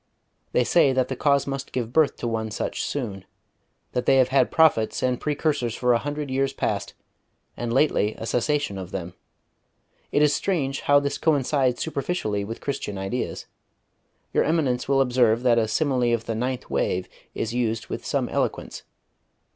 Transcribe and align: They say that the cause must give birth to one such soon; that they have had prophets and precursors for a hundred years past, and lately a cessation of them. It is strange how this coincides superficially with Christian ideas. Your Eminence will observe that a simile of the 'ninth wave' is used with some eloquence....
They 0.51 0.63
say 0.63 0.93
that 0.93 1.09
the 1.09 1.15
cause 1.15 1.45
must 1.45 1.71
give 1.71 1.93
birth 1.93 2.15
to 2.15 2.27
one 2.27 2.49
such 2.49 2.81
soon; 2.81 3.23
that 3.91 4.07
they 4.07 4.15
have 4.17 4.29
had 4.29 4.49
prophets 4.49 5.03
and 5.03 5.21
precursors 5.21 5.75
for 5.75 5.93
a 5.93 5.99
hundred 5.99 6.31
years 6.31 6.53
past, 6.53 6.95
and 7.55 7.71
lately 7.71 8.15
a 8.17 8.25
cessation 8.25 8.79
of 8.79 8.89
them. 8.89 9.13
It 10.11 10.23
is 10.23 10.33
strange 10.33 10.81
how 10.81 10.99
this 10.99 11.19
coincides 11.19 11.83
superficially 11.83 12.43
with 12.43 12.61
Christian 12.61 12.97
ideas. 12.97 13.45
Your 14.33 14.43
Eminence 14.43 14.87
will 14.89 15.01
observe 15.01 15.43
that 15.43 15.59
a 15.59 15.67
simile 15.67 16.15
of 16.15 16.25
the 16.25 16.33
'ninth 16.33 16.67
wave' 16.71 17.07
is 17.35 17.53
used 17.53 17.85
with 17.89 18.03
some 18.03 18.27
eloquence.... 18.27 18.81